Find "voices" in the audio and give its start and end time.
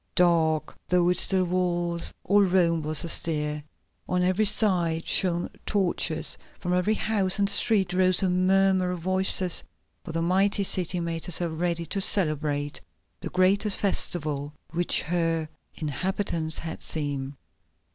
9.01-9.63